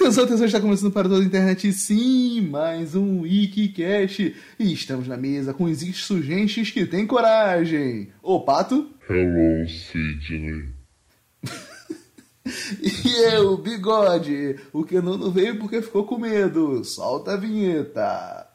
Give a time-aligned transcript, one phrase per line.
[0.00, 4.32] Atenção, atenção, está começando para toda a internet, sim, mais um Wikicast.
[4.56, 8.08] E estamos na mesa com os insurgentes que têm coragem.
[8.22, 8.88] Ô, Pato?
[9.10, 10.68] Hello, Sidney.
[12.80, 14.60] e eu, Bigode.
[14.72, 16.84] O que não veio porque ficou com medo.
[16.84, 18.46] Solta a vinheta.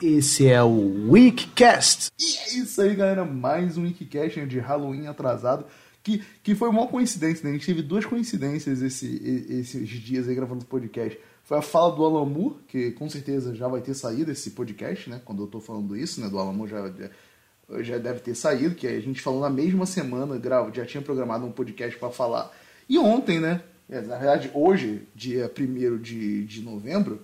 [0.00, 2.10] Esse é o Wikicast.
[2.20, 3.24] E é isso aí, galera.
[3.24, 5.64] Mais um Wikicast de Halloween atrasado.
[6.04, 7.50] Que, que foi uma coincidência, né?
[7.50, 11.18] A gente teve duas coincidências esse, esses dias aí gravando o podcast.
[11.44, 15.20] Foi a fala do Moore, que com certeza já vai ter saído esse podcast, né?
[15.24, 16.28] Quando eu tô falando isso, né?
[16.28, 20.70] Do já, já, já deve ter saído, que a gente falou na mesma semana, grava,
[20.74, 22.54] já tinha programado um podcast para falar.
[22.86, 23.62] E ontem, né?
[23.88, 27.22] É, na verdade, hoje, dia 1 de, de novembro,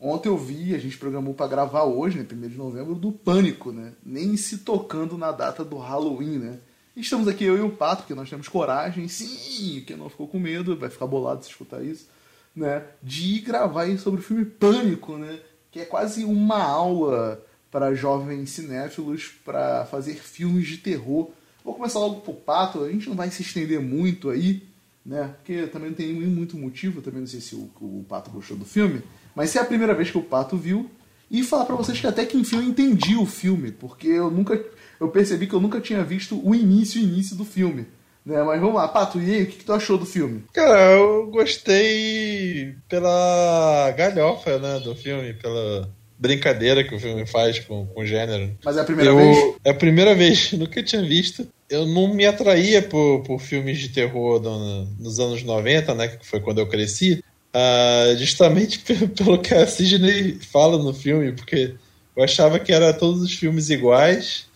[0.00, 2.26] ontem eu vi, a gente programou para gravar hoje, né?
[2.30, 3.92] 1 de novembro, do Pânico, né?
[4.02, 6.58] Nem se tocando na data do Halloween, né?
[6.96, 10.40] Estamos aqui, eu e o Pato, porque nós temos coragem, sim, que não ficou com
[10.40, 12.06] medo, vai ficar bolado se escutar isso,
[12.54, 12.84] né?
[13.02, 15.38] De gravar sobre o filme Pânico, né?
[15.70, 21.28] Que é quase uma aula para jovens cinéfilos para fazer filmes de terror.
[21.62, 24.62] Vou começar logo pro Pato, a gente não vai se estender muito aí,
[25.04, 25.34] né?
[25.36, 28.64] Porque também não tem muito motivo, também não sei se o, o Pato gostou do
[28.64, 29.02] filme,
[29.34, 30.90] mas se é a primeira vez que o Pato viu,
[31.30, 34.64] e falar para vocês que até que enfim eu entendi o filme, porque eu nunca
[35.00, 37.86] eu percebi que eu nunca tinha visto o início início do filme.
[38.26, 38.42] Né?
[38.42, 40.42] Mas vamos lá, Pato, e aí, o que, que tu achou do filme?
[40.52, 45.88] Cara, eu gostei pela galhofa né, do filme, pela
[46.18, 48.56] brincadeira que o filme faz com, com o gênero.
[48.64, 49.54] Mas é a primeira eu, vez?
[49.64, 51.46] É a primeira vez, nunca tinha visto.
[51.70, 56.26] Eu não me atraía por, por filmes de terror no, nos anos 90, né, que
[56.26, 57.22] foi quando eu cresci,
[57.54, 58.80] uh, justamente
[59.16, 61.74] pelo que a Sidney fala no filme, porque
[62.16, 64.46] eu achava que era todos os filmes iguais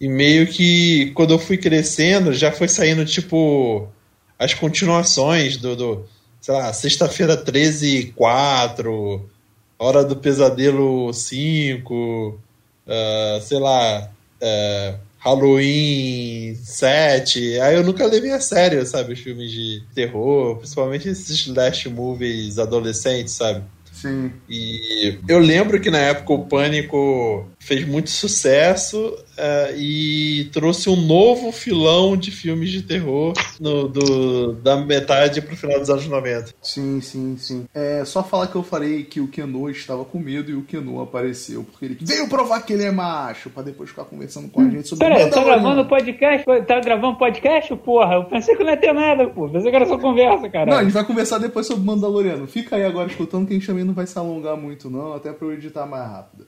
[0.00, 3.86] e meio que quando eu fui crescendo, já foi saindo tipo
[4.38, 6.06] as continuações do, do
[6.40, 9.28] sei lá, sexta-feira 13 4,
[9.78, 12.38] Hora do Pesadelo 5,
[12.86, 14.10] uh, sei lá,
[14.42, 17.60] uh, Halloween 7.
[17.60, 22.58] Aí eu nunca levei a sério, sabe, os filmes de terror, principalmente esses slash movies
[22.58, 23.62] adolescentes, sabe?
[23.92, 24.32] Sim.
[24.48, 28.98] E eu lembro que na época o Pânico fez muito sucesso
[29.38, 35.54] uh, e trouxe um novo filão de filmes de terror no, do, da metade pro
[35.54, 36.54] final dos anos 90.
[36.62, 37.66] Sim, sim, sim.
[37.74, 41.00] É só falar que eu falei que o Keno estava com medo e o Keno
[41.02, 44.68] apareceu, porque ele veio provar que ele é macho, pra depois ficar conversando com a
[44.68, 46.46] gente sobre Peraí, tá gravando podcast?
[46.66, 48.14] Tá gravando podcast, porra?
[48.14, 49.48] Eu pensei que não ia ter nada, pô.
[49.48, 50.70] Pensei que era só conversa, cara.
[50.70, 52.46] Não, a gente vai conversar depois sobre Mandaloriano.
[52.46, 55.30] Fica aí agora escutando que a gente também não vai se alongar muito, não, até
[55.30, 56.46] pra eu editar mais rápido.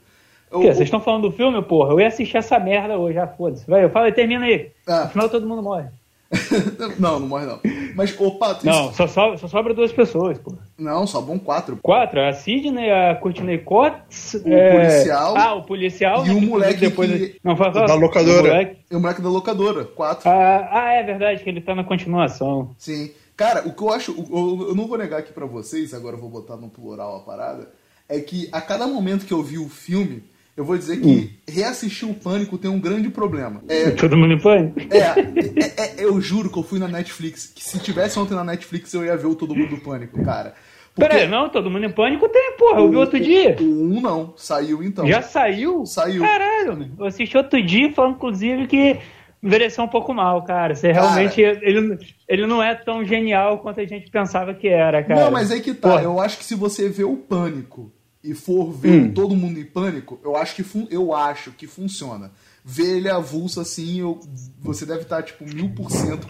[0.53, 0.67] O que?
[0.67, 1.91] Vocês estão falando do filme, porra?
[1.91, 3.65] Eu ia assistir essa merda hoje, já foda-se.
[3.67, 4.71] Vai, eu falo e termina aí.
[4.87, 5.05] Ah.
[5.05, 5.87] No final todo mundo morre.
[6.99, 7.59] não, não morre não.
[7.95, 8.65] Mas, ô Pato.
[8.65, 10.57] Não, só, só, só sobra duas pessoas, porra.
[10.77, 11.77] Não, só bom quatro.
[11.81, 12.21] Quatro?
[12.21, 14.35] A Sidney, a Courtney Cox.
[14.45, 14.71] O é...
[14.71, 15.37] policial.
[15.37, 16.25] Ah, o policial.
[16.25, 16.79] E né, o moleque.
[16.79, 17.11] Depois...
[17.11, 17.39] Que...
[17.43, 18.41] Não, fala, da locadora.
[18.41, 18.77] O moleque...
[18.89, 19.85] E o moleque da locadora.
[19.85, 20.29] Quatro.
[20.29, 22.71] Ah, ah, é verdade, que ele tá na continuação.
[22.77, 23.11] Sim.
[23.35, 24.11] Cara, o que eu acho.
[24.11, 27.69] Eu não vou negar aqui pra vocês, agora eu vou botar no plural a parada.
[28.07, 30.23] É que a cada momento que eu vi o filme
[30.55, 31.29] eu vou dizer que hum.
[31.47, 33.63] reassistir o Pânico tem um grande problema.
[33.67, 34.79] É, Todo mundo em pânico?
[34.91, 38.43] É, é, é, eu juro que eu fui na Netflix, que se tivesse ontem na
[38.43, 40.53] Netflix eu ia ver o Todo Mundo em Pânico, cara.
[40.93, 41.09] Porque...
[41.09, 43.57] Peraí, não, Todo Mundo em Pânico tem, porra, eu vi outro dia.
[43.59, 45.07] O 1 um não, saiu então.
[45.07, 45.87] Já saiu?
[45.87, 46.21] Saiu.
[46.21, 48.99] Caralho, eu assisti outro dia falando, inclusive, que
[49.41, 50.75] envelheceu um pouco mal, cara.
[50.75, 51.41] Você realmente.
[51.41, 51.59] Cara...
[51.63, 51.97] Ele,
[52.29, 55.25] ele não é tão genial quanto a gente pensava que era, cara.
[55.25, 55.89] Não, mas aí que tá.
[55.89, 56.03] Porra.
[56.03, 57.91] Eu acho que se você vê o Pânico
[58.23, 59.13] e for ver hum.
[59.13, 62.31] todo mundo em pânico, eu acho que, eu acho que funciona
[62.65, 64.19] ver ele avulso assim, eu,
[64.61, 66.27] você deve estar tipo mil por cento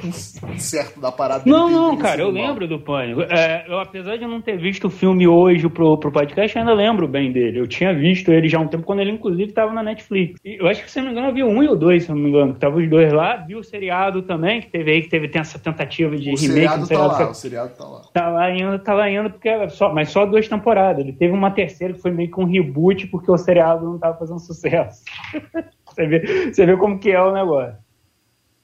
[0.57, 1.43] certo da parada.
[1.45, 2.47] Não, não, cara, eu mal.
[2.47, 3.21] lembro do Pânico.
[3.21, 6.73] É, eu, apesar de não ter visto o filme hoje pro, pro podcast, eu ainda
[6.73, 7.59] lembro bem dele.
[7.59, 10.39] Eu tinha visto ele já há um tempo, quando ele inclusive estava na Netflix.
[10.43, 12.09] E eu acho que, se não me engano, eu vi um e o dois, se
[12.09, 13.37] não me engano, que tava os dois lá.
[13.37, 16.47] Vi o seriado também, que teve aí, que teve tem essa tentativa de o remake.
[16.47, 18.01] Seriado seriado tá lá, o seriado tá lá.
[18.13, 21.03] Tá lá indo, tá lá indo, porque era só, mas só duas temporadas.
[21.03, 24.17] Ele teve uma terceira que foi meio que um reboot, porque o seriado não tava
[24.17, 25.03] fazendo sucesso.
[25.95, 27.83] Você vê, você vê como que é o negócio.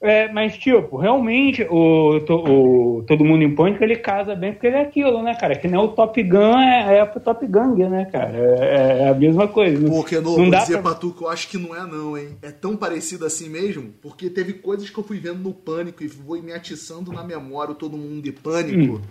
[0.01, 4.77] É, mas, tipo, realmente, o, o, Todo Mundo em Pânico, ele casa bem porque ele
[4.77, 5.57] é aquilo, né, cara?
[5.57, 8.31] Que nem o Top Gun é, é pro Top Gun, né, cara?
[8.33, 9.85] É, é, a mesma coisa.
[9.89, 10.95] Porque, não, não dá dizer pra...
[10.95, 12.29] tu que eu acho que não é não, hein?
[12.41, 16.07] É tão parecido assim mesmo, porque teve coisas que eu fui vendo no Pânico e
[16.07, 19.01] foi me atiçando na memória o Todo Mundo em Pânico, hum.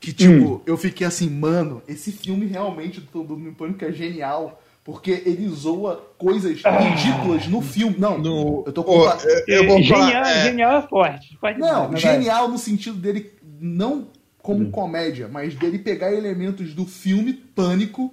[0.00, 0.60] que, tipo, hum.
[0.66, 5.22] eu fiquei assim, mano, esse filme realmente do Todo Mundo em Pânico é genial porque
[5.24, 6.70] ele zoa coisas ah.
[6.70, 7.96] ridículas no filme.
[7.98, 8.98] Não, no, eu tô com.
[8.98, 10.42] Oh, genial, é...
[10.44, 11.36] genial é forte.
[11.40, 14.08] Pode não, genial no sentido dele não
[14.42, 18.12] como comédia, mas dele pegar elementos do filme Pânico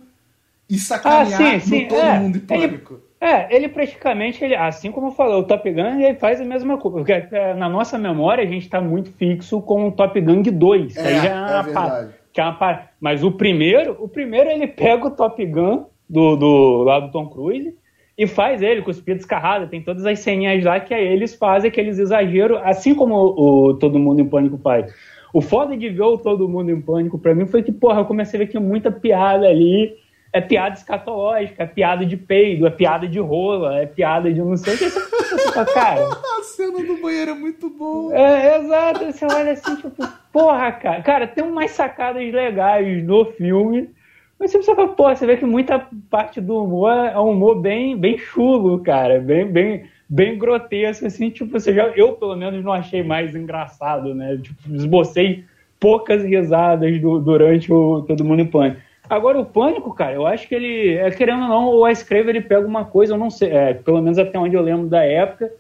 [0.69, 2.19] e sacanear Ah, sim, sim, no Todo é.
[2.19, 3.10] Mundo em Ele- Pânico.
[3.21, 7.00] É, ele praticamente, ele, assim como falou, o Top Gun, ele faz a mesma coisa.
[7.00, 10.95] Porque é, na nossa memória a gente está muito fixo com o Top Gun 2.
[10.95, 12.13] É, Aí já é uma verdade.
[12.31, 16.83] que é uma Mas o primeiro, o primeiro ele pega o Top Gun do, do
[16.83, 17.75] lá do Tom Cruise
[18.17, 19.69] e faz ele com os pias descarrados.
[19.69, 23.73] Tem todas as ceninhas lá que aí eles fazem aqueles exageros, assim como o, o
[23.75, 24.94] Todo Mundo em Pânico faz.
[25.33, 28.06] O foda de ver o Todo Mundo em Pânico pra mim foi que, porra, eu
[28.06, 29.95] comecei a ver que muita piada ali.
[30.31, 34.56] É piada escatológica, é piada de peido, é piada de rola, é piada de não
[34.57, 34.88] sei o que.
[34.88, 36.06] Você fica, cara.
[36.39, 38.15] A cena do banheiro é muito boa.
[38.15, 41.01] É, exato, você olha assim, tipo, porra, cara.
[41.01, 43.89] Cara, tem umas sacadas legais no filme,
[44.39, 47.97] mas você fala, porra, você vê que muita parte do humor é um humor bem,
[47.97, 52.71] bem chulo, cara, bem, bem, bem grotesco, assim, tipo, você já, eu pelo menos não
[52.71, 54.39] achei mais engraçado, né?
[54.41, 55.44] Tipo, esbocei
[55.80, 58.81] poucas risadas do- durante o Todo Mundo em Pânico.
[59.09, 62.30] Agora, o Pânico, cara, eu acho que ele, é, querendo ou não, o Wes Craven,
[62.30, 65.03] ele pega uma coisa, eu não sei, é, pelo menos até onde eu lembro da
[65.03, 65.51] época,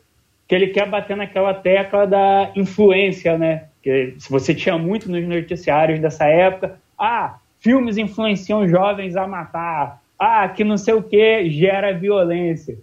[0.47, 3.65] que ele quer bater naquela tecla da influência, né?
[3.81, 10.01] Que se você tinha muito nos noticiários dessa época, ah, filmes influenciam jovens a matar,
[10.17, 12.77] ah, que não sei o que gera violência.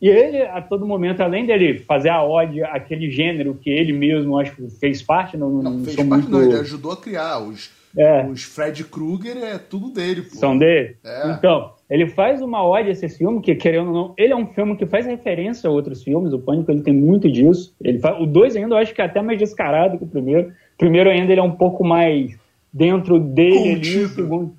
[0.00, 4.38] E ele, a todo momento, além dele fazer a ode àquele gênero que ele mesmo,
[4.38, 6.30] acho que fez parte, não, não, Não, fez parte muito...
[6.30, 7.40] não, ele ajudou a criar.
[7.40, 8.24] Os, É.
[8.26, 10.36] os Fred Krueger é tudo dele, pô.
[10.36, 10.96] são dele.
[11.04, 11.32] É.
[11.32, 14.46] Então, ele faz uma ode a esse filme, que querendo ou não, ele é um
[14.46, 17.74] filme que faz referência a outros filmes, o Pânico ele tem muito disso.
[17.82, 20.50] Ele faz, o 2 ainda eu acho que é até mais descarado que o primeiro.
[20.50, 22.38] O primeiro ainda ele é um pouco mais
[22.78, 24.56] dentro dele ali, o segundo.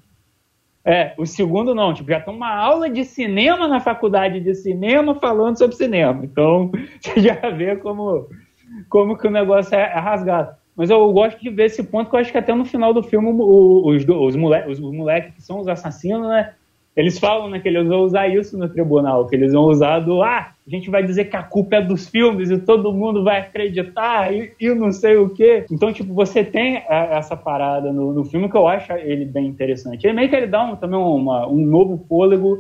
[0.84, 5.16] É, o segundo não, tipo, já tem uma aula de cinema na faculdade de cinema
[5.16, 6.24] falando sobre cinema.
[6.24, 8.28] Então, você já vê como,
[8.90, 10.58] como que o negócio é, é rasgado.
[10.76, 13.04] Mas eu gosto de ver esse ponto, que eu acho que até no final do
[13.04, 16.54] filme o- os, os, moleques, os, moleques que são os assassinos, né?
[16.98, 20.22] Eles falam né, que eles vão usar isso no tribunal, que eles vão usar do
[20.22, 23.40] ah, a gente vai dizer que a culpa é dos filmes e todo mundo vai
[23.40, 25.66] acreditar e, e não sei o quê.
[25.72, 26.84] Então, tipo, você tem é,
[27.18, 30.06] essa parada no, no filme que eu acho ele bem interessante.
[30.06, 32.58] Ele meio que ele dá um, também uma- um novo fôlego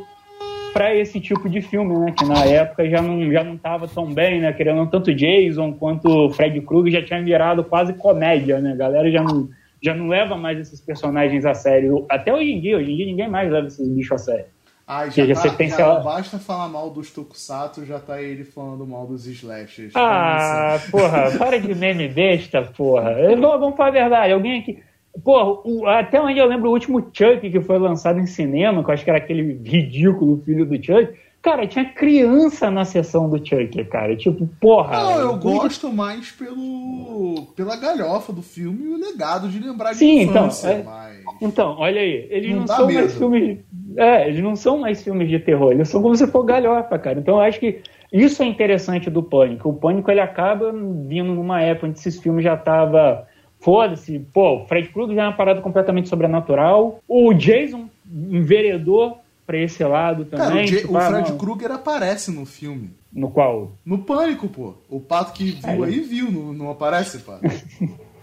[0.72, 2.14] para esse tipo de filme, né?
[2.18, 4.54] Que na época já não, já não tava tão bem, né?
[4.54, 8.74] Querendo tanto Jason quanto Fred Krueger já tinha virado quase comédia, né?
[8.74, 9.50] A galera já não,
[9.82, 12.06] já não leva mais esses personagens a sério.
[12.10, 14.46] Até hoje em dia, hoje em dia ninguém mais leva esses bichos a sério.
[14.86, 18.00] Ah, já, Seja, tá, você tem, já sei lá- basta falar mal dos Tokusatsu, já
[18.00, 19.94] tá ele falando mal dos slashers.
[19.96, 23.14] Ah, porra, para de meme besta, porra.
[23.14, 24.34] Vamos, vamos falar a verdade.
[24.34, 24.80] Alguém aqui.
[25.24, 28.90] Porra, o- até onde eu lembro o último Chuck que foi lançado em cinema, que
[28.90, 31.14] eu acho que era aquele ridículo filho do Chuck.
[31.42, 34.14] Cara, tinha criança na sessão do Chuck, cara.
[34.16, 34.98] Tipo, porra.
[35.00, 40.00] Não, eu gosto mais pelo pela galhofa do filme e o legado de lembrar de
[40.00, 41.20] Sim, então, infância, é- mas...
[41.42, 43.00] Então, olha aí, eles Não não, são medo.
[43.00, 43.58] mais filmes.
[43.96, 47.20] É, eles não são mais filmes de terror, eles são como se for galhofa, cara.
[47.20, 47.80] Então eu acho que
[48.12, 49.70] isso é interessante do Pânico.
[49.70, 53.26] O Pânico ele acaba vindo numa época onde esses filmes já tava.
[53.62, 57.00] Foda-se, pô, o Fred Krueger já é uma parada completamente sobrenatural.
[57.08, 57.90] O Jason
[58.30, 59.18] enveredou
[59.50, 60.66] pra esse lado Cara, também.
[60.66, 62.92] o, Ja- tipo, o ah, Fred não, Krueger aparece no filme.
[63.12, 63.72] No qual?
[63.84, 64.76] No Pânico, pô.
[64.88, 65.88] O pato que viu É.
[65.88, 67.40] aí viu, não, não aparece, pá.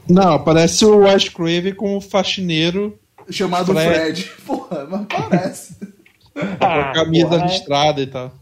[0.08, 2.96] Não, aparece o Wes Craven com o faxineiro
[3.28, 4.22] Chamado Fred.
[4.22, 4.30] Fred.
[4.46, 5.76] Porra, mas aparece.
[6.32, 8.32] com a camisa porra, listrada e tal.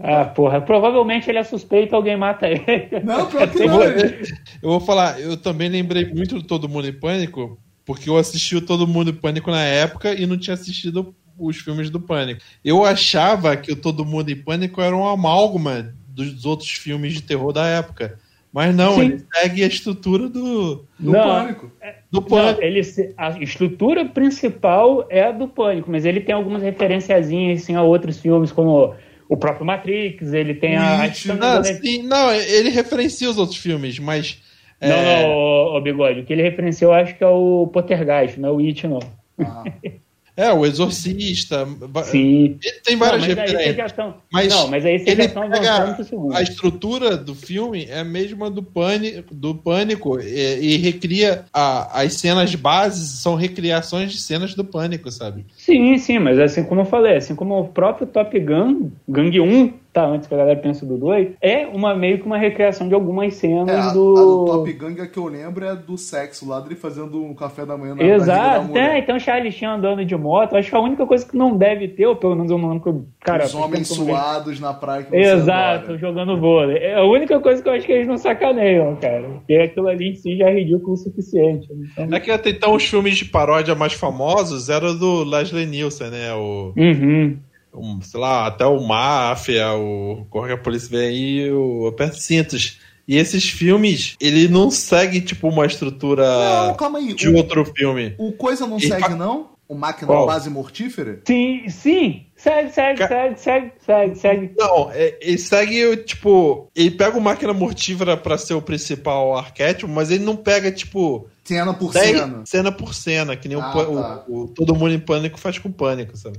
[0.00, 0.62] Ah, porra.
[0.62, 2.88] Provavelmente ele é suspeito, alguém mata ele.
[3.04, 3.74] Não, pior que Eu não.
[3.76, 8.16] vou, eu vou falar, eu também lembrei muito do Todo Mundo em Pânico, porque eu
[8.16, 12.00] assisti o Todo Mundo em Pânico na época e não tinha assistido os filmes do
[12.00, 12.40] Pânico.
[12.64, 17.22] Eu achava que o Todo Mundo em Pânico era um amálgama dos outros filmes de
[17.22, 18.18] terror da época.
[18.52, 19.00] Mas não, Sim.
[19.06, 21.22] ele segue a estrutura do, No Não.
[21.24, 21.72] Pânico.
[22.08, 22.62] do Não, Pânico.
[22.62, 27.74] ele, se- a estrutura principal é a do Pânico, mas ele tem algumas referenciazinhas assim,
[27.74, 28.94] a outros filmes, como
[29.28, 30.98] o próprio Matrix, ele tem a.
[31.36, 34.40] Não, ele- sim, não, ele referencia os outros filmes, mas.
[34.80, 37.66] não, é, não, ô, ô, Bigode, o que ele referenciou eu acho que é o
[37.72, 39.00] Poltergeist, não é o It, não.
[39.40, 39.64] Ah,
[40.36, 41.66] é, o Exorcista.
[42.04, 42.58] Sim.
[42.62, 43.76] Ele tem Não, várias mas aí vocês referências.
[43.76, 44.14] já estão.
[44.32, 46.34] Mas não, mas aí vocês já ele pega segundo.
[46.36, 52.00] a estrutura do filme é a mesma do pânico, do pânico e, e recria a-
[52.02, 55.46] as cenas bases são recriações de cenas do pânico, sabe?
[55.56, 59.72] Sim, sim, mas assim como eu falei, assim como o próprio Top Gun, Gang 1,
[59.94, 62.94] citar antes, que a galera pensa do 2, é uma, meio que uma recriação de
[62.94, 64.16] algumas cenas É, a, do...
[64.16, 67.64] a do Top Gun que eu lembro é do sexo, lá dele fazendo um café
[67.64, 68.94] da manhã na Exato, mulher.
[68.96, 71.86] é, então Charlie Sheen andando de moto, acho que a única coisa que não deve
[71.88, 73.44] ter, ou pelo menos eu não lembro que, cara...
[73.44, 75.98] Os homens suados na praia que você Exato, adora.
[75.98, 76.78] jogando vôlei.
[76.78, 79.22] É a única coisa que eu acho que eles não sacaneiam, cara.
[79.28, 81.68] Porque aquilo ali em si já é ridículo o suficiente.
[81.70, 82.08] Então...
[82.16, 86.32] É que até então os filmes de paródia mais famosos eram do Leslie Nielsen, né?
[86.34, 87.36] O, Uhum.
[87.74, 92.16] O, sei lá, até o Máfia, o Corre que a Polícia Vem Aí, o Aperta
[92.16, 92.78] Cintos.
[93.06, 96.24] E esses filmes, ele não segue, tipo, uma estrutura
[96.68, 97.12] Não, calma aí.
[97.12, 98.14] de O, outro filme.
[98.18, 99.52] o Coisa não Ele segue, fa- não?
[99.68, 100.26] O Máquina Qual?
[100.26, 101.20] Base Mortífera?
[101.26, 102.26] Sim, sim.
[102.36, 104.52] Segue, segue, Ca- segue, segue, segue, segue.
[104.58, 109.90] Não, é- ele segue, tipo, ele pega o Máquina Mortífera pra ser o principal arquétipo,
[109.90, 112.42] mas ele não pega, tipo, Cena por 10 cena.
[112.46, 114.24] cena por cena, que nem Ah, o, tá.
[114.28, 116.38] o- o Todo Mundo em Pânico faz com Pânico, sabe?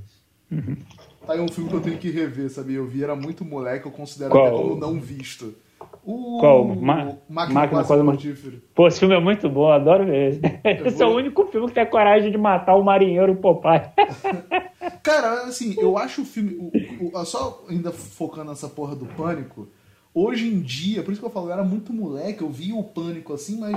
[1.26, 2.78] Tá aí um filme que eu tenho que rever, sabia?
[2.78, 4.46] Eu vi, era muito moleque, eu considero Qual?
[4.48, 5.56] até como não visto.
[6.06, 6.64] O Qual?
[6.66, 6.96] Ma-
[7.28, 8.60] Máquina, Máquina Quase.
[8.76, 10.40] Pô, esse filme é muito bom, adoro ver.
[10.86, 13.82] Esse é o único filme que tem a coragem de matar o marinheiro Popeye.
[15.02, 16.56] Cara, assim, eu acho o filme.
[17.00, 19.68] o- o- só ainda focando nessa porra do pânico.
[20.14, 22.84] Hoje em dia, por isso que eu falo, eu era muito moleque, eu via o
[22.84, 23.76] pânico assim, mas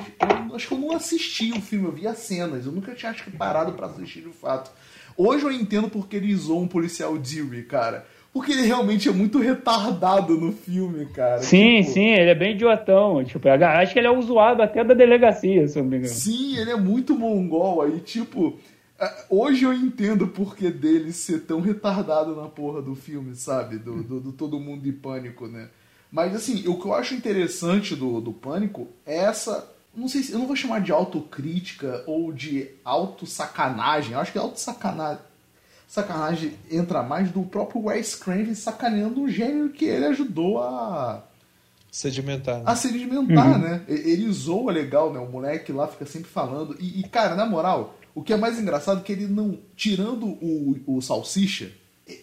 [0.48, 3.24] eu acho que eu não assisti o filme, eu via cenas, eu nunca tinha acho
[3.24, 4.70] que parado pra assistir de fato.
[5.18, 8.06] Hoje eu entendo porque ele zoou um policial Dewey, cara.
[8.32, 11.42] Porque ele realmente é muito retardado no filme, cara.
[11.42, 13.24] Sim, Tipo, sim, ele é bem idiotão.
[13.24, 16.14] Tipo, acho que ele é o zoado até da delegacia, se eu não me engano.
[16.14, 17.82] Sim, ele é muito mongol.
[17.82, 18.56] Aí, tipo,
[19.00, 23.76] é, hoje eu entendo o porquê dele ser tão retardado na porra do filme, sabe?
[23.76, 25.68] Do, do, do Todo Mundo em Pânico, né?
[26.12, 29.68] Mas, assim, o que eu acho interessante do, do Pânico é essa.
[29.96, 30.32] Não sei se.
[30.32, 34.12] Eu não vou chamar de autocrítica ou de auto-sacanagem.
[34.12, 35.22] Eu acho que auto-sacanagem.
[35.86, 41.24] Sacanagem entra mais do próprio Wes Craven sacaneando o gênero que ele ajudou a,
[41.90, 42.58] Sedimentar.
[42.58, 42.62] né?
[42.66, 43.82] a sedimentar, né?
[43.88, 45.18] E- Ele zoa legal, né?
[45.18, 46.76] O moleque lá fica sempre falando.
[46.78, 49.58] E, e, cara, na moral, o que é mais engraçado é que ele não.
[49.74, 51.72] Tirando o, o Salsicha,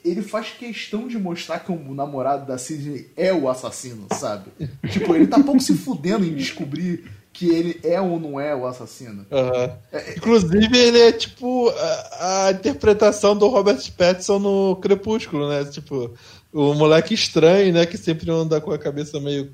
[0.04, 4.52] ele faz questão de mostrar que o namorado da Sidney é o assassino, sabe?
[4.92, 8.65] tipo, ele tá pouco se fudendo em descobrir que ele é ou não é o
[8.65, 9.25] assassino.
[9.30, 9.72] Aham.
[10.15, 15.65] Inclusive, ele é tipo a, a interpretação do Robert Pattinson no Crepúsculo, né?
[15.65, 16.13] Tipo,
[16.54, 17.86] o moleque estranho, né?
[17.86, 19.51] Que sempre anda com a cabeça meio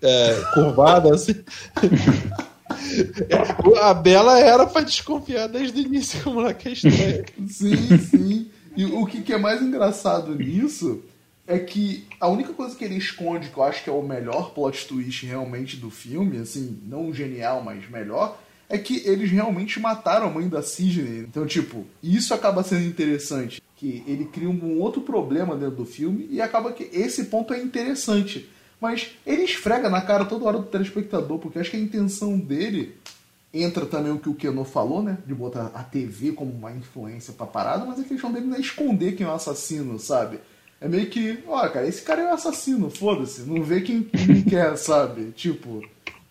[0.00, 1.34] é, curvada, assim.
[3.82, 7.24] a Bela era pra desconfiar desde o início que o moleque é estranho.
[7.48, 8.48] Sim, sim.
[8.76, 11.02] E o que, que é mais engraçado nisso
[11.46, 14.50] é que a única coisa que ele esconde, que eu acho que é o melhor
[14.54, 20.26] plot twist realmente do filme, assim, não genial, mas melhor, é que eles realmente mataram
[20.26, 21.20] a mãe da Sidney.
[21.20, 23.62] Então, tipo, isso acaba sendo interessante.
[23.76, 27.60] Que ele cria um outro problema dentro do filme e acaba que esse ponto é
[27.60, 28.48] interessante.
[28.80, 32.94] Mas ele esfrega na cara toda hora do telespectador, porque acho que a intenção dele
[33.52, 35.18] entra também o que o Keno falou, né?
[35.26, 38.60] De botar a TV como uma influência pra parada, mas a questão dele não é
[38.60, 40.40] esconder quem é o assassino, sabe?
[40.84, 44.42] É meio que, ó, cara, esse cara é o assassino, foda-se, não vê quem, quem
[44.42, 45.32] quer, sabe?
[45.32, 45.82] Tipo,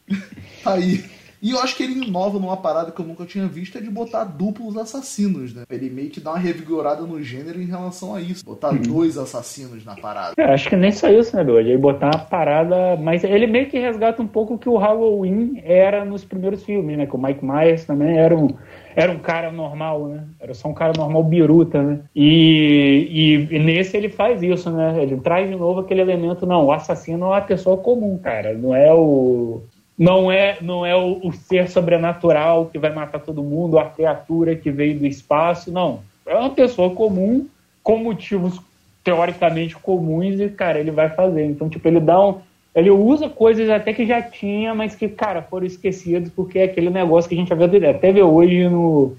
[0.64, 1.04] tá aí.
[1.44, 3.90] E eu acho que ele inova numa parada que eu nunca tinha visto, é de
[3.90, 5.64] botar duplos assassinos, né?
[5.70, 8.46] Ele meio que dá uma revigorada no gênero em relação a isso.
[8.46, 10.36] Botar dois assassinos na parada.
[10.38, 11.72] É, acho que nem só isso, né, Doide?
[11.72, 12.96] Ele botar uma parada.
[12.96, 16.98] Mas ele meio que resgata um pouco o que o Halloween era nos primeiros filmes,
[16.98, 17.06] né?
[17.06, 18.48] Que o Mike Myers também era um,
[18.96, 20.24] era um cara normal, né?
[20.40, 22.00] Era só um cara normal biruta, né?
[22.16, 24.96] E, e, e nesse ele faz isso, né?
[25.04, 28.54] Ele traz de novo aquele elemento, não, o assassino é uma pessoa comum, cara.
[28.54, 29.62] Não é o.
[29.98, 34.56] Não é, não é o, o ser sobrenatural que vai matar todo mundo, a criatura
[34.56, 36.02] que veio do espaço, não.
[36.26, 37.48] É uma pessoa comum
[37.84, 38.60] com motivos
[39.04, 41.46] teoricamente comuns e, cara, ele vai fazer.
[41.46, 42.40] Então, tipo, ele dá um.
[42.74, 46.90] Ele usa coisas até que já tinha, mas que, cara, foram esquecidos porque é aquele
[46.90, 49.16] negócio que a gente até vê hoje no,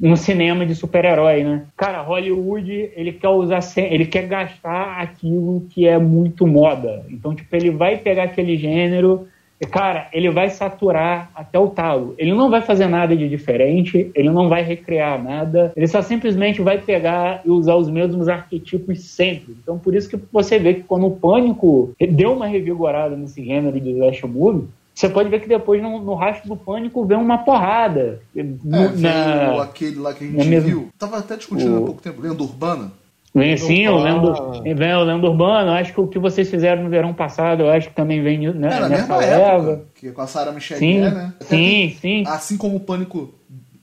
[0.00, 1.66] no cinema de super-herói, né?
[1.76, 7.04] Cara, Hollywood, ele quer usar, ele quer gastar aquilo que é muito moda.
[7.08, 9.28] Então, tipo, ele vai pegar aquele gênero
[9.64, 12.14] cara, ele vai saturar até o talo.
[12.18, 16.60] Ele não vai fazer nada de diferente, ele não vai recriar nada, ele só simplesmente
[16.60, 19.56] vai pegar e usar os mesmos arquetipos sempre.
[19.62, 23.80] Então, por isso que você vê que quando o Pânico deu uma revigorada nesse gênero
[23.80, 27.38] de slash movie, você pode ver que depois no, no rastro do Pânico vem uma
[27.38, 28.20] porrada.
[28.34, 30.88] É, na, aquele lá que a gente mesmo, viu.
[30.98, 32.92] Tava até discutindo o, há pouco tempo, lenda urbana.
[33.36, 35.70] Vem sim, o lendo, vem o Lendo Urbano.
[35.72, 38.76] Acho que o que vocês fizeram no verão passado, eu acho que também vem né,
[38.76, 39.72] é, na nessa mesma leva.
[39.72, 41.34] Época, que é com a Sarah Michelle sim, Gellar, né?
[41.42, 42.24] Sim, sim.
[42.26, 43.34] Assim como o Pânico,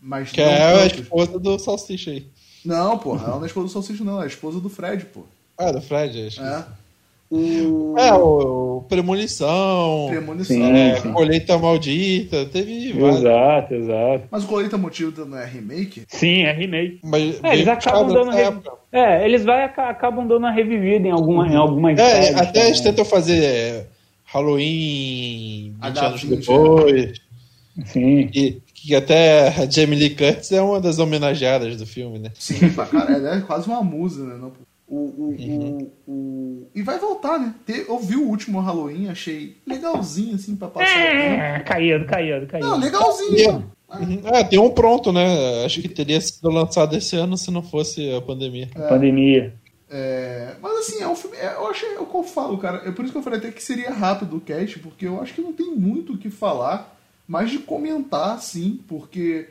[0.02, 2.28] mas Que é a esposa do Salsicha aí.
[2.66, 4.20] Não, porra, ela não é esposa do Salsicha, não.
[4.20, 5.22] É a esposa do Fred, pô.
[5.56, 6.42] Ah, do Fred, acho.
[6.42, 6.66] É.
[7.36, 7.96] O...
[7.98, 10.56] É, o, o Premonição, Premonição.
[10.56, 11.12] Sim, é, sim.
[11.14, 13.20] Colheita Maldita, teve vários.
[13.22, 14.24] Exato, exato.
[14.30, 16.04] Mas o Colheita Motivo não é remake?
[16.08, 17.00] Sim, é remake.
[17.04, 18.54] Mas É, eles acabam dando re-.
[18.92, 22.66] É, eles vai, aca- acabam dando uma revivida em, alguma, em algumas É, séries até
[22.68, 22.92] eles também.
[22.94, 23.86] tentam fazer é,
[24.26, 27.22] Halloween 20 H20, anos depois.
[27.86, 28.30] Sim.
[28.34, 32.30] E que até a Jamie Lee Curtis é uma das homenageadas do filme, né?
[32.38, 33.26] Sim, pra caralho.
[33.26, 34.36] Ela é quase uma musa, né?
[34.40, 34.52] Não-
[34.94, 35.90] O, o, Uhum.
[36.08, 37.54] o, o- E vai voltar, né?
[37.66, 40.98] Te- Eu vi o último Halloween, achei legalzinho, assim, pra passar.
[41.00, 42.68] É, caído, caído, caído.
[42.68, 43.72] Não, legalzinho.
[43.90, 44.22] Uhum.
[44.26, 45.64] Ah, tem um pronto, né?
[45.66, 48.68] Acho que teria sido lançado esse ano se não fosse a pandemia.
[48.90, 49.54] Pandemia.
[49.90, 51.38] É, mas assim, é um filme.
[51.38, 52.82] é, eu achei é o que eu falo, cara.
[52.88, 55.34] É por isso que eu falei até que seria rápido o cast, porque eu acho
[55.36, 56.98] que não tem muito o que falar,
[57.28, 59.50] mas de comentar, sim, porque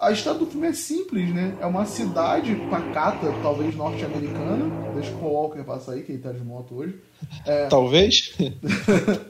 [0.00, 1.54] a história do filme é simples, né?
[1.60, 4.92] É uma cidade pacata, talvez norte-americana.
[4.94, 6.98] Deixa o Walker passar aí, que ele tá de moto hoje.
[7.68, 8.34] Talvez.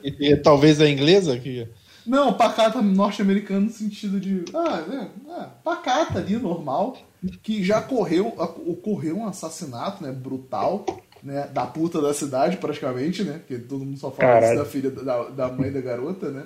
[0.05, 1.67] e, e talvez a inglesa que.
[2.07, 4.45] Não, pacata norte-americano no sentido de.
[4.55, 5.11] Ah, né?
[5.29, 6.97] ah, pacata ali, normal.
[7.43, 8.29] Que já correu,
[8.67, 10.13] ocorreu um assassinato, né?
[10.13, 10.87] Brutal,
[11.23, 11.49] né?
[11.53, 13.39] Da puta da cidade, praticamente, né?
[13.39, 14.59] Porque todo mundo só fala isso Caralho.
[14.61, 16.45] da filha da, da mãe da garota, né?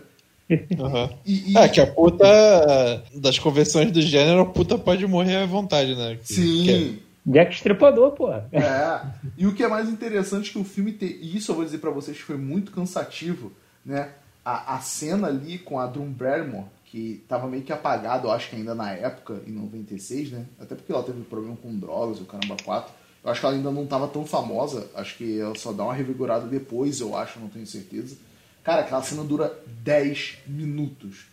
[0.78, 1.10] Aham.
[1.24, 5.46] E, e- É, que a puta das convenções do gênero, a puta pode morrer à
[5.46, 6.18] vontade, né?
[6.22, 6.64] Que- Sim.
[6.64, 8.46] que- Jack Estripador, porra.
[8.52, 9.00] É.
[9.38, 11.08] E o que é mais interessante é que o filme tem.
[11.08, 13.50] E isso eu vou dizer pra vocês que foi muito cansativo,
[13.84, 14.10] né?
[14.44, 18.50] A, a cena ali com a Drew Barrymore, que tava meio que apagada, eu acho
[18.50, 20.44] que ainda na época, em 96, né?
[20.60, 22.92] Até porque ela teve problema com drogas, o caramba 4.
[23.24, 24.86] Eu acho que ela ainda não tava tão famosa.
[24.94, 28.16] Acho que ela só dá uma revigorada depois, eu acho, não tenho certeza.
[28.64, 29.52] Cara, aquela cena dura
[29.84, 31.26] 10 minutos.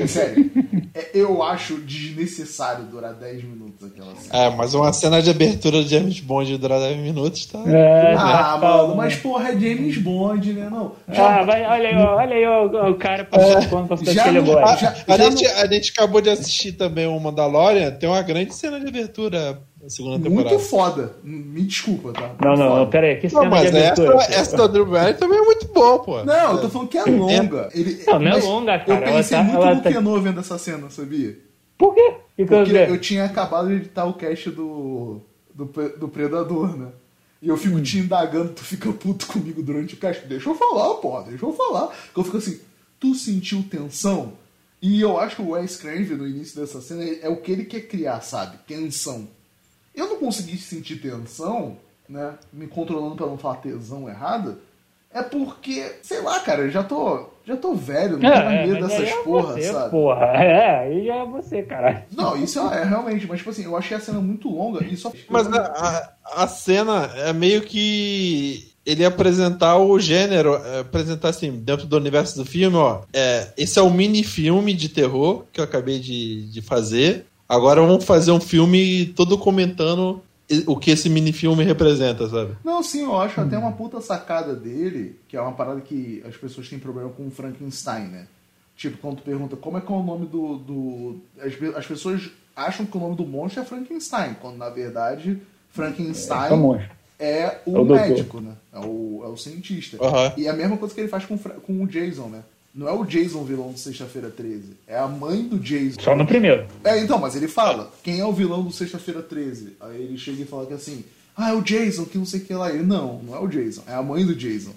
[0.00, 0.50] É sério.
[0.94, 4.44] É, eu acho desnecessário durar 10 minutos aquela cena.
[4.44, 7.58] É, mas uma cena de abertura de James Bond durar 10 minutos tá.
[7.66, 10.68] É, Ah, tá, mano, mas porra, é James Bond, né?
[10.70, 10.92] Não.
[11.08, 14.40] Ah, vai, olha aí, ó, olha aí ó, o cara participando pra já que ele
[14.40, 14.76] não- gosta.
[14.78, 18.54] já- A, já gente, a gente acabou de assistir também o Mandalorian, tem uma grande
[18.54, 20.48] cena de abertura da segunda temporada.
[20.50, 21.16] muito foda.
[21.22, 22.34] Me desculpa, tá?
[22.40, 24.24] Não, Muito não, não, pera aí, que Não, mas de essa, abertura?
[24.28, 26.24] essa da Drew Barrymore também é muito boa, pô.
[26.24, 27.68] Não, eu tô falando que é longa.
[27.72, 29.08] Ele, Não, não é longa, cara.
[29.08, 31.38] Eu pensei Ela tá- muito ela no tá- Kenô vendo essa cena, sabia?
[31.76, 32.14] Por quê?
[32.36, 32.88] Eu Porque ver?
[32.90, 35.20] eu tinha acabado de editar o cast do,
[35.54, 35.64] do,
[35.96, 36.88] do Predador, né?
[37.40, 40.26] E eu fico te indagando, tu fica puto comigo durante o cast.
[40.26, 41.88] Deixa eu falar, pô, deixa eu falar.
[42.12, 42.58] Que eu fico assim,
[42.98, 44.32] tu sentiu tensão?
[44.82, 47.64] E eu acho que o Wes Craven, no início dessa cena, é o que ele
[47.64, 48.58] quer criar, sabe?
[48.66, 49.28] Tensão.
[49.98, 51.76] Eu não consegui sentir tensão,
[52.08, 52.34] né?
[52.52, 54.58] Me controlando pra não falar tesão errada.
[55.10, 58.86] É porque, sei lá, cara, eu já tô, já tô velho, não tenho mais medo
[58.86, 59.90] dessas é porra, você, sabe?
[59.90, 60.26] porra.
[60.36, 62.02] É, aí já é você, caralho.
[62.12, 64.96] Não, isso é, é realmente, mas tipo assim, eu achei a cena muito longa e
[64.96, 65.10] só.
[65.28, 71.50] Mas a, a, a cena é meio que ele apresentar o gênero, é, apresentar assim,
[71.58, 73.02] dentro do universo do filme, ó.
[73.12, 77.26] É, esse é o mini filme de terror que eu acabei de, de fazer.
[77.48, 80.20] Agora vamos fazer um filme todo comentando
[80.66, 82.56] o que esse mini filme representa, sabe?
[82.64, 86.36] Não, sim, eu acho até uma puta sacada dele, que é uma parada que as
[86.36, 88.26] pessoas têm problema com o Frankenstein, né?
[88.76, 90.56] Tipo, quando tu pergunta como é que é o nome do.
[90.58, 95.38] do as, as pessoas acham que o nome do monstro é Frankenstein, quando na verdade
[95.70, 96.52] Frankenstein
[97.18, 98.08] É é o, É o doutor.
[98.08, 98.52] médico, né?
[98.72, 99.96] É o, é o cientista.
[100.00, 100.32] Aham.
[100.36, 102.42] E é a mesma coisa que ele faz com, com o Jason, né?
[102.74, 106.00] Não é o Jason vilão do Sexta-feira 13, é a mãe do Jason.
[106.00, 106.66] Só no primeiro.
[106.84, 109.76] É, então, mas ele fala, quem é o vilão do Sexta-feira 13?
[109.80, 111.04] Aí ele chega e fala que assim,
[111.36, 112.70] ah, é o Jason, que não sei o que lá.
[112.70, 114.72] Ele, não, não é o Jason, é a mãe do Jason.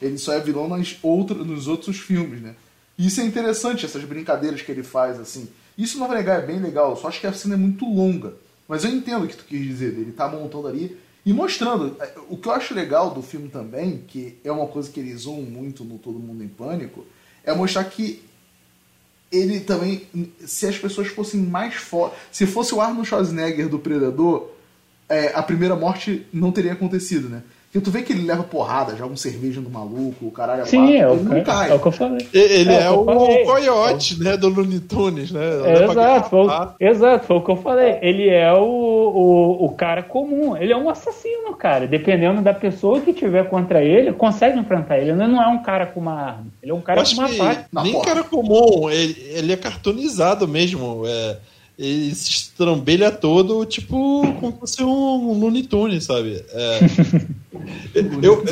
[0.00, 2.54] Ele só é vilão nas outra, nos outros filmes, né?
[2.98, 5.48] E isso é interessante, essas brincadeiras que ele faz, assim.
[5.76, 8.34] Isso no Negar é bem legal, só acho que a cena é muito longa.
[8.66, 11.96] Mas eu entendo o que tu quis dizer, ele tá montando ali e mostrando.
[12.00, 15.22] É, O que eu acho legal do filme também, que é uma coisa que eles
[15.22, 17.04] zoam muito no Todo Mundo em Pânico,
[17.46, 18.22] é mostrar que
[19.32, 20.06] ele também,
[20.40, 24.50] se as pessoas fossem mais fortes, se fosse o Arnold Schwarzenegger do Predador,
[25.08, 27.42] é, a primeira morte não teria acontecido, né?
[27.76, 30.64] Porque tu vê que ele leva porrada, joga um cerveja no maluco, o caralho é
[30.64, 31.70] Sim, quatro, é o, ele não cai.
[31.70, 32.26] é o que eu falei.
[32.32, 35.40] E- Ele É, é, o o, que coiote, né, do Looney Tunes, né?
[35.64, 36.74] É, exato, foi, o- gravar.
[36.80, 37.98] exato, foi o que eu falei.
[38.00, 41.86] Ele é o, o, o cara comum, ele é um assassino, cara.
[41.86, 45.10] Dependendo da pessoa que tiver contra ele, consegue enfrentar ele.
[45.10, 47.36] Ele não é um cara com uma arma, ele é um cara com uma que
[47.36, 47.66] faca.
[47.82, 48.08] Nem porta.
[48.08, 51.02] cara comum, ele, ele é cartoonizado mesmo.
[51.06, 51.36] É,
[51.78, 56.42] ele se estrambelha todo, tipo, como se fosse um Looney Tunes, sabe?
[56.50, 56.80] É,
[58.22, 58.44] eu,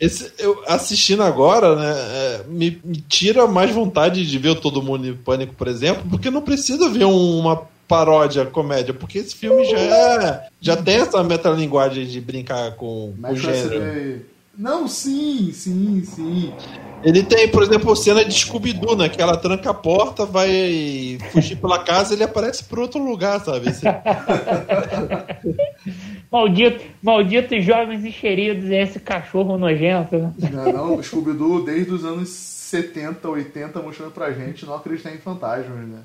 [0.00, 4.82] esse, eu assistindo agora, né, é, me, me tira mais vontade de ver o Todo
[4.82, 9.34] Mundo em Pânico, por exemplo, porque não preciso ver um- uma paródia, comédia, porque esse
[9.34, 13.80] filme já, é- já tem essa metalinguagem de brincar com o Mas você gênero.
[13.80, 16.54] ver Não, sim, sim, sim.
[17.02, 19.10] Ele tem, por exemplo, cena de Scooby-Doo, né?
[19.10, 23.40] Que ela tranca a porta, vai fugir pela casa e ele aparece por outro lugar,
[23.40, 23.68] sabe?
[23.68, 23.86] Assim,
[26.32, 30.16] Maldito, malditos jovens encheridos e esse cachorro nojento.
[30.16, 30.32] né?
[30.50, 35.18] Não, não, o Scooby-Doo desde os anos 70, 80 mostrando pra gente não acreditar em
[35.18, 36.00] fantasmas, né?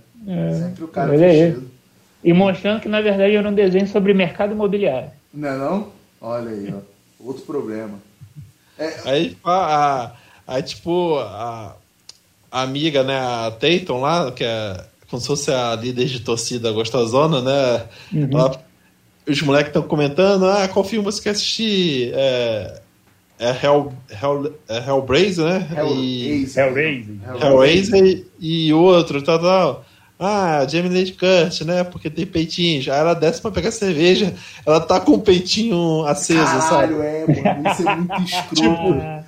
[0.54, 1.70] Sempre o cara vestido.
[2.24, 5.10] E mostrando que, na verdade, era um desenho sobre mercado imobiliário.
[5.34, 5.88] Não é não?
[6.20, 6.80] Olha aí, ó.
[7.26, 7.94] Outro problema.
[9.06, 9.52] Aí, a,
[10.06, 10.12] a,
[10.48, 11.76] aí, tipo, a,
[12.52, 13.18] a amiga, né?
[13.18, 17.86] A Tayton lá, que é como se fosse a líder de torcida gostosona, né?
[18.32, 18.62] Ela-
[19.28, 22.12] os moleques estão comentando, ah, qual filme você quer assistir?
[22.16, 22.82] É,
[23.38, 25.68] é Hell, Hell, é Hellblazer, né?
[25.94, 27.16] E- Hellraiser.
[27.28, 27.46] Hellraiser.
[27.96, 29.86] Hellraiser e outro, tal, tal.
[30.20, 31.84] Ah, Jamie Lee Curtis, né?
[31.86, 32.90] Porque tem peitinhos.
[32.90, 36.94] Aí ela desce pra pegar cerveja, ela tá com o peitinho aceso, sabe?
[36.94, 37.70] Caralho, é, mano.
[37.72, 39.02] Isso é muito escroto.
[39.02, 39.24] Ah,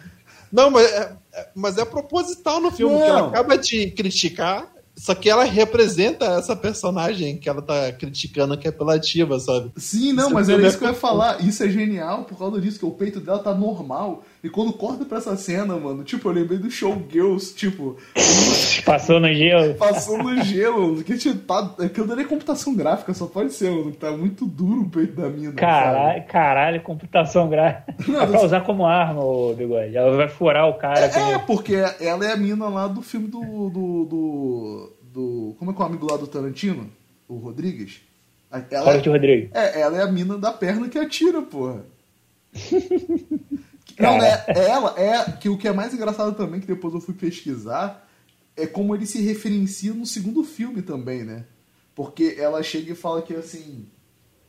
[0.52, 3.02] Não, mas é, é- mas é proposital no filme, Não.
[3.04, 8.58] que ela acaba de criticar, só que ela representa essa personagem que ela tá criticando
[8.58, 9.72] que é apelativa, sabe?
[9.78, 11.42] Sim, não, Isso mas é era bem isso que eu ia falar.
[11.42, 14.24] Isso é genial por causa disso, que o peito dela tá normal.
[14.44, 17.96] E quando corta pra essa cena, mano, tipo, eu lembrei do Showgirls, tipo,
[18.84, 19.76] Passou no gelo.
[19.76, 23.92] passou no gelo, que tipo, tá, aquilo dali é computação gráfica, só pode ser, mano,
[23.92, 25.54] tá muito duro o peito da mina.
[25.54, 27.94] Caralho, caralho, computação gráfica.
[28.08, 29.96] Não, Dá pra usar como arma, ô bigode.
[29.96, 31.02] Ela vai furar o cara.
[31.06, 33.40] É, com- porque ela é a mina lá do filme do.
[33.70, 34.06] do.
[34.06, 34.94] do.
[35.14, 36.90] do- como é que é o amigo lá do Tarantino?
[37.30, 38.02] O Rodrigues?
[38.72, 39.50] Ela, Robert Rodrigues.
[39.54, 41.84] É, ela é a mina da perna que atira, porra.
[44.02, 44.44] Não, né?
[44.48, 45.32] Ela é.
[45.40, 48.08] Que o que é mais engraçado também, que depois eu fui pesquisar,
[48.56, 51.46] é como ele se referencia no segundo filme também, né?
[51.96, 53.86] Porque ela chega e fala que assim.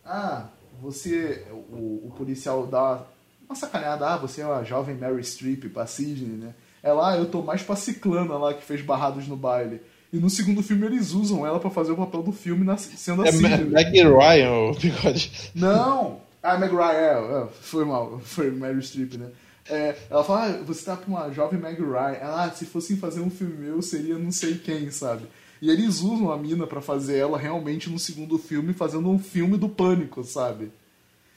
[0.04, 0.46] Ah,
[0.80, 1.44] você.
[1.70, 3.02] O, o policial dá
[3.48, 6.54] uma sacaneada, ah, você é a jovem Mary Streep pra Sidney, né?
[6.82, 9.80] Ela, ah, eu tô mais pra Ciclana lá que fez barrados no baile.
[10.12, 13.24] E no segundo filme eles usam ela pra fazer o papel do filme na, sendo
[13.24, 13.40] É assim.
[13.40, 15.50] Ma- Maggie Ryan, o bigode.
[15.54, 16.20] Não!
[16.42, 19.28] Ah, Meg Ryan, é, é, foi mal, foi Mary Streep, né?
[19.68, 22.18] É, ela fala, ah, você tá com uma jovem Meg Ryan.
[22.22, 25.26] Ah, se fossem fazer um filme meu, seria não sei quem, sabe?
[25.60, 29.56] E eles usam a mina pra fazer ela realmente no segundo filme, fazendo um filme
[29.56, 30.72] do pânico, sabe?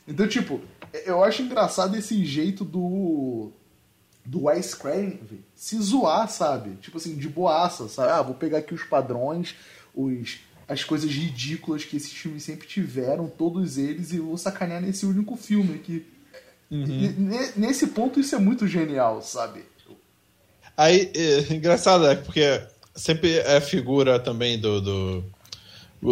[0.08, 0.62] Então, tipo,
[1.06, 3.52] eu acho engraçado esse jeito do.
[4.26, 6.76] do Wes Craven se zoar, sabe?
[6.78, 8.12] Tipo assim, de boaça, sabe?
[8.12, 9.56] Ah, vou pegar aqui os padrões,
[9.94, 15.06] os, as coisas ridículas que esses filmes sempre tiveram, todos eles, e vou sacanear nesse
[15.06, 16.06] único filme aqui.
[16.84, 19.64] E ne- nesse ponto isso é muito genial, sabe?
[20.78, 22.62] Aí, é, engraçado, é porque
[22.94, 24.82] sempre é figura também do.
[24.82, 25.24] do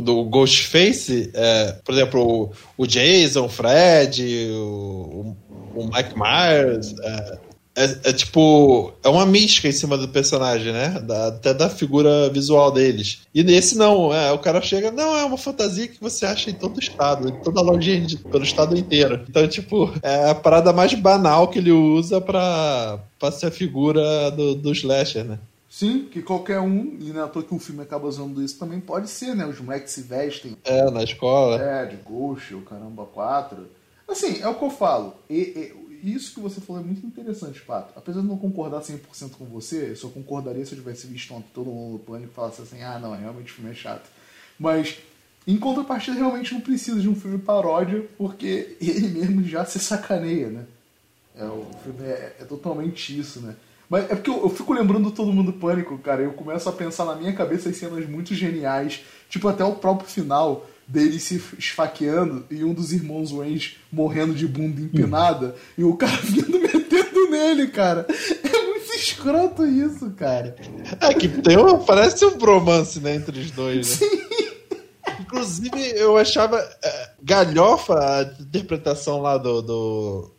[0.02, 5.36] do Ghostface, é, por exemplo, o, o Jason, o Fred, o,
[5.76, 7.38] o Mike Myers, é,
[7.76, 11.00] é- é tipo, é uma mística em cima do personagem, né?
[11.02, 13.22] Da- até da figura visual deles.
[13.34, 16.54] E nesse não, é, o cara chega, não, é uma fantasia que você acha em
[16.54, 19.22] todo o estado, em toda a lojinha, de- pelo estado inteiro.
[19.28, 24.30] Então, tipo, é a parada mais banal que ele usa pra, pra ser a figura
[24.32, 25.40] do, do slasher, né?
[25.70, 28.60] Sim, que qualquer um, e não é à toa que o filme acaba usando isso
[28.60, 29.44] também, pode ser, né?
[29.48, 31.60] Os moleques se vestem É, na escola.
[31.60, 33.58] É, de Ghost, o Caramba 4.
[34.08, 35.16] Assim, é o que eu falo.
[35.30, 37.94] E, e- isso que você falou é muito interessante, Pato.
[37.96, 41.48] Apesar de não concordar 100% com você, eu só concordaria se eu tivesse visto ontem
[41.54, 44.10] todo mundo no pânico e falasse assim, ah, não, realmente o filme é chato.
[44.60, 44.98] Mas,
[45.48, 50.50] em contrapartida, realmente não precisa de um filme paródia, porque ele mesmo já se sacaneia,
[50.50, 50.66] né?
[51.36, 53.56] É, o filme é, é totalmente isso, né?
[53.90, 56.22] Mas é porque eu, eu fico lembrando todo mundo do pânico, cara.
[56.22, 59.02] Eu começo a pensar na minha cabeça as cenas muito geniais.
[59.30, 64.48] Tipo, até o próprio final dele se esfaqueando e um dos irmãos Wayne morrendo de
[64.48, 68.06] bunda empinada e o cara vindo metendo nele, cara.
[68.44, 70.56] É muito escroto isso, cara.
[71.00, 74.00] É que tem uma, parece um bromance né, entre os dois.
[74.00, 74.08] Né?
[75.20, 80.32] Inclusive, eu achava é, galhofa a interpretação lá do, do?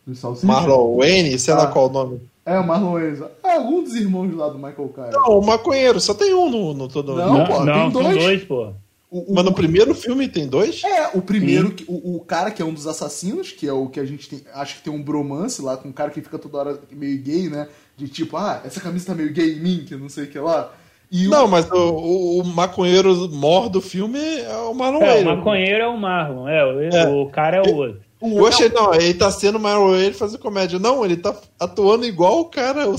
[0.43, 1.57] Marlon Wayne, sei Ah.
[1.57, 2.21] lá qual o nome.
[2.45, 3.19] É, o Marlon Wayans.
[3.43, 5.11] É, algum dos irmãos lá do Michael Caine.
[5.13, 8.03] Não, o maconheiro, só tem um no, no todo Não, Não, pô, não, tem são
[8.03, 8.17] dois.
[8.23, 8.73] dois, pô.
[9.17, 10.83] O- o- Mas no primeiro filme tem dois?
[10.83, 13.87] É, o primeiro, que- o, o cara que é um dos assassinos, que é o
[13.87, 16.37] que a gente tem, acho que tem um bromance lá com um cara que fica
[16.37, 17.69] toda hora meio gay, né?
[17.95, 20.37] De tipo, ah, essa camisa tá meio gay em mim, que não sei o que
[20.37, 20.73] lá.
[21.09, 25.07] E o- Não, mas o, o, o maconheiro mor do filme é o Marlon É,
[25.07, 25.23] Wayne.
[25.29, 27.07] o maconheiro é o Marlon, é, o, É.
[27.07, 28.01] o cara é o outro.
[28.19, 30.77] o- Eu achei, não, ele tá sendo Marlon Wayne fazendo comédia.
[30.77, 32.95] Não, ele tá atuando igual o cara, o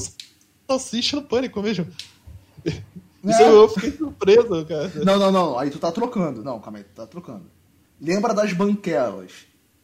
[0.66, 1.86] salsicha no pânico mesmo.
[3.26, 3.48] Isso É.
[3.48, 4.92] eu fiquei surpreso, cara.
[5.04, 6.42] Não, não, não, aí tu tá trocando.
[6.44, 7.44] Não, calma aí, tu tá trocando.
[8.00, 9.32] Lembra das banquelas?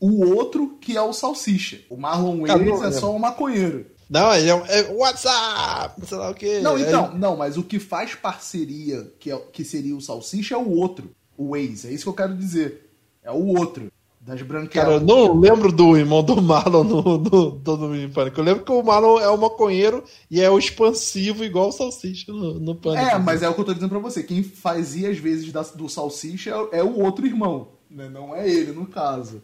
[0.05, 1.81] o outro que é o Salsicha.
[1.89, 2.99] O Marlon Cara, Wayans é lembro.
[3.01, 3.87] só um maconheiro.
[4.11, 6.59] Não, ele é, um- é WhatsApp, sei lá o quê.
[6.61, 10.59] Não, então, não, mas o que faz parceria, que, é, que seria o Salsicha, é
[10.59, 11.11] o outro.
[11.37, 12.91] O Waze, é isso que eu quero dizer.
[13.23, 13.92] É o outro.
[14.25, 15.03] Das Cara, eu branquelas.
[15.03, 18.39] não lembro do irmão do Marlon no, no Todo Mundo em Pânico.
[18.41, 22.31] Eu lembro que o Marlon é o maconheiro e é o expansivo igual o Salsicha
[22.33, 23.05] no, no Pânico.
[23.05, 24.23] É, mas é o que eu tô dizendo pra você.
[24.23, 27.69] Quem fazia as vezes da- do Salsicha é, é o outro irmão.
[27.91, 28.09] Né?
[28.09, 29.43] Não é ele, no caso.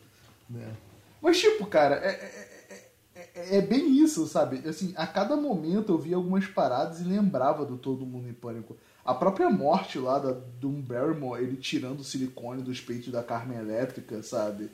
[0.48, 0.68] Né?
[1.20, 4.62] Mas, tipo, cara, é, é- é- é- é bem isso, sabe?
[4.68, 8.76] Assim, a cada momento eu via algumas paradas e lembrava do Todo Mundo em Pânico.
[9.08, 13.56] A própria morte lá da, do Barrymore, ele tirando o silicone dos peitos da Carmen
[13.58, 14.68] Elétrica, sabe?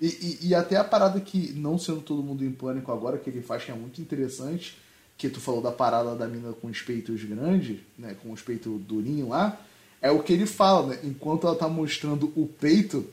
[0.00, 3.28] E, e- e até a parada que, não sendo Todo Mundo em Pânico agora, que
[3.28, 4.78] ele faz que é muito interessante,
[5.18, 8.80] que tu falou da parada da mina com os peitos grandes, né, com os peitos
[8.82, 9.60] durinhos lá,
[10.00, 11.00] é o que ele fala, né?
[11.02, 13.04] Enquanto ela tá mostrando o peito,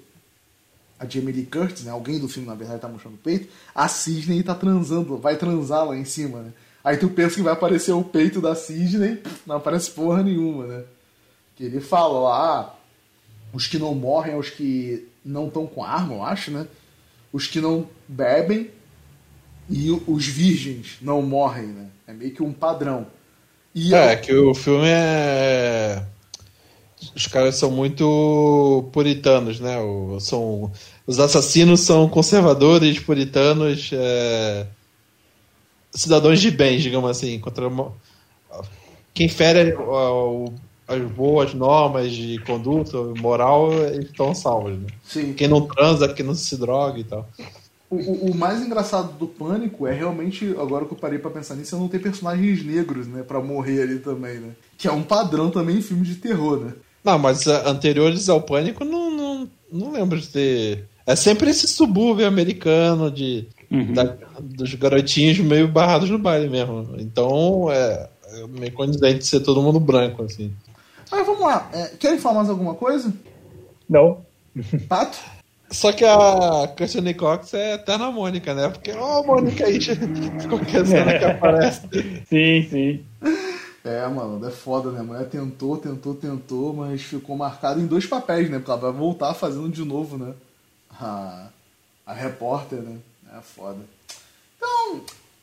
[0.99, 3.87] a Jamie Lee Curtis, né, alguém do filme na verdade tá mostrando o peito, a
[3.87, 6.53] Sidney tá transando, vai transar lá em cima, né?
[6.87, 10.83] Aí tu pensa que vai aparecer o peito da Sidney, não aparece porra nenhuma, né?
[11.53, 12.73] Que ele fala lá, ah,
[13.51, 16.65] os que não morrem é os que não estão com arma, eu acho, né?
[17.33, 18.69] Os que não bebem
[19.69, 21.87] e os virgens não morrem, né?
[22.07, 23.05] É meio que um padrão.
[23.75, 26.01] E É, que o filme é.
[27.13, 29.77] Os caras são muito puritanos, né?
[29.77, 30.71] O- são...
[31.05, 34.67] Os assassinos são conservadores, puritanos, é,
[35.99, 37.39] cidadãos de bem, digamos assim.
[37.39, 37.67] Contra...
[37.67, 37.91] uma-
[39.13, 40.53] Quem fere ó, o-
[40.87, 44.77] as boas normas de conduta, moral, eles estão salvos.
[44.77, 44.87] Né?
[45.03, 45.33] Sim.
[45.33, 47.27] Quem não transa, quem não se droga e tal.
[47.89, 51.55] O, o- o mais engraçado do Pânico é realmente, agora que eu parei pra pensar
[51.55, 53.23] nisso, é não ter personagens negros, né?
[53.23, 54.49] Pra morrer ali também, né?
[54.77, 56.73] Que é um padrão também em filmes de terror, né?
[57.03, 60.85] Não, mas ah, anteriores ao Pânico, não, não, não lembro de ter.
[61.05, 66.95] É sempre esse subúrbio americano de, da- dos garotinhos meio barrados no baile mesmo.
[66.99, 70.53] Então é, é meio condizente ser todo mundo branco, assim.
[71.11, 73.13] Mas vamos lá, é, querem falar mais alguma coisa?
[73.89, 74.25] Não.
[74.89, 75.17] Pato?
[75.69, 78.69] Só que a Courtney Cox é eterna Mônica, né?
[78.69, 79.79] Porque, ó, a Mônica aí,
[80.47, 81.81] qualquer cena que aparece.
[82.29, 83.05] Sim, sim.
[83.83, 84.99] É, mano, é foda, né?
[84.99, 88.57] A mulher tentou, tentou, tentou, mas ficou marcada em dois papéis, né?
[88.59, 90.33] Porque ela vai voltar fazendo de novo, né?
[90.99, 91.47] A,
[92.05, 92.97] a repórter, né?
[93.35, 93.79] É foda.
[94.57, 95.01] Então,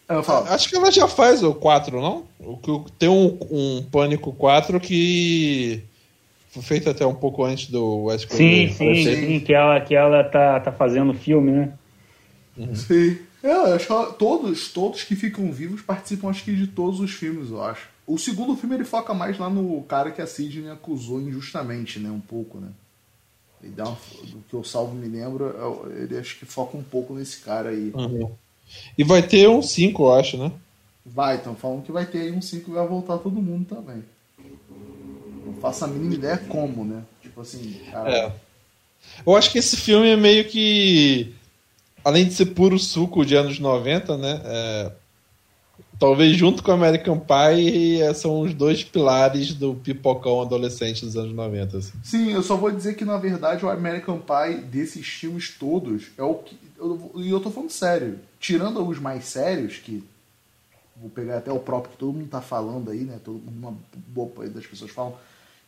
[0.09, 2.25] eu falo, Acho que ela já faz o 4, não?
[2.39, 5.83] O que- Tem um, um Pânico 4 que
[6.51, 9.05] foi feito até um pouco antes do West Sim, sim, Sim.
[9.05, 11.73] sim, que ela, que ela tá, tá fazendo filme, né?
[12.75, 13.19] Sim.
[13.43, 17.01] É, eu acho que ela- todos, todos que ficam vivos participam, acho que, de todos
[17.01, 17.89] os filmes, eu acho.
[18.07, 22.11] O segundo filme ele foca mais lá no cara que a Sidney acusou injustamente, né?
[22.11, 22.69] Um pouco, né?
[23.65, 26.83] Ele dá uma, do que eu salvo me lembro, eu- ele acho que foca um
[26.83, 27.91] pouco nesse cara aí.
[27.95, 28.31] Uhum.
[28.99, 30.53] E vai ter um 5, eu acho, né?
[31.07, 34.05] Vai, estão falando que vai ter aí um 5 e vai voltar todo mundo também.
[35.47, 37.03] Não faço a mínima ideia como, né?
[37.23, 38.11] Tipo assim, cara.
[38.11, 38.33] É.
[39.27, 41.35] Eu acho que esse filme é meio que.
[42.05, 44.41] Além de ser puro suco de anos 90, né?
[44.45, 44.93] é,
[45.99, 51.35] talvez junto com American Pie é, são os dois pilares do pipocão adolescente dos anos
[51.35, 51.79] 90.
[51.79, 51.93] Assim.
[52.03, 56.23] Sim, eu só vou dizer que na verdade o American Pie desses filmes todos é
[56.23, 56.57] o que.
[56.79, 58.19] eu- E eu, tô falando sério.
[58.41, 60.03] Tirando os mais sérios, que.
[60.97, 63.19] Vou pegar até o próprio que todo mundo tá falando aí, né?
[63.25, 63.75] Todo, uma
[64.09, 65.15] boa parte das pessoas falam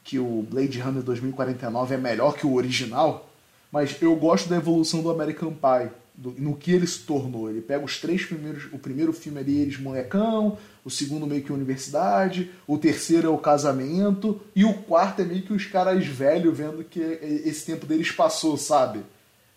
[0.05, 3.29] que o Blade Runner 2049 é melhor que o original.
[3.73, 7.51] Mas eu gosto da evolução do American Pie, do- no que ele se tornou.
[7.51, 8.65] Ele pega os três primeiros.
[8.73, 13.39] O primeiro filme ali, eles molecão, o segundo meio que universidade, o terceiro é o
[13.39, 18.11] casamento, e o quarto é meio que os caras velhos vendo que esse tempo deles
[18.11, 19.01] passou, sabe?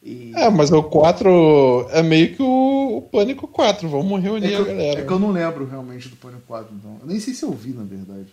[0.03, 3.87] E É, mas o 4 é meio que o, o Pânico 4.
[3.89, 5.01] Vamos é reunir a eu, galera.
[5.01, 6.97] é que eu não lembro realmente do Pânico 4, então.
[7.01, 8.27] Eu nem sei se eu vi, na verdade.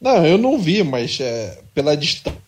[0.00, 2.38] Não, eu não vi, mas é, pela distância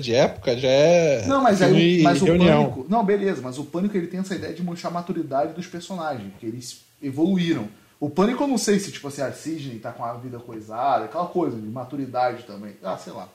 [0.00, 1.26] de época já é.
[1.26, 2.64] Não, mas, aí, mas o reunião.
[2.64, 2.86] Pânico.
[2.88, 6.32] Não, beleza, mas o Pânico ele tem essa ideia de mostrar a maturidade dos personagens,
[6.38, 7.68] que eles evoluíram.
[8.00, 11.06] O Pânico eu não sei se, tipo assim, a Sidney tá com a vida coisada,
[11.06, 12.74] aquela coisa de maturidade também.
[12.82, 13.28] Ah, sei lá.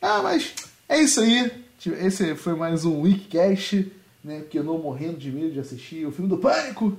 [0.00, 0.54] Ah, mas
[0.88, 1.50] é isso aí.
[1.84, 3.90] Esse foi mais um Weekcast,
[4.22, 4.40] né?
[4.40, 6.96] Porque eu não morrendo de medo de assistir o filme do Pânico.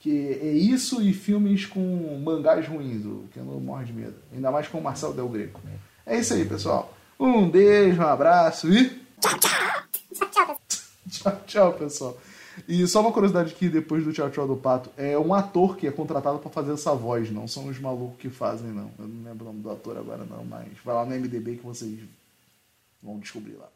[0.00, 4.14] Que é isso e filmes com mangás ruins, o que eu não morro de medo.
[4.34, 5.60] Ainda mais com o Marcelo Del Greco.
[6.04, 6.92] É isso aí, pessoal.
[7.24, 9.00] Um beijo, um abraço e.
[11.08, 12.18] Tchau, tchau, pessoal.
[12.66, 15.86] E só uma curiosidade aqui, depois do tchau tchau do Pato, é um ator que
[15.86, 18.90] é contratado pra fazer essa voz, não são os malucos que fazem, não.
[18.98, 21.64] Eu não lembro o nome do ator agora, não, mas vai lá no MDB que
[21.64, 22.00] vocês
[23.00, 23.68] vão descobrir lá.